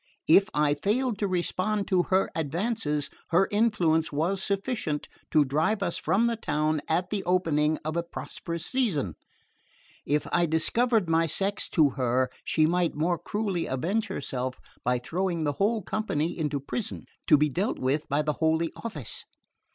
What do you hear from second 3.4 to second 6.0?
influence was sufficient to drive us